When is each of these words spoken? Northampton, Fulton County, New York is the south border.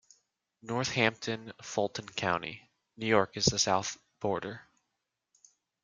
Northampton, 0.63 1.53
Fulton 1.61 2.07
County, 2.09 2.67
New 2.97 3.05
York 3.05 3.37
is 3.37 3.45
the 3.45 3.59
south 3.59 3.99
border. 4.19 4.63